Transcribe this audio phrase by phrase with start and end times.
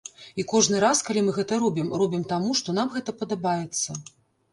[0.43, 3.99] І кожны раз, калі мы гэта робім, робім таму, што нам гэта падабаецца.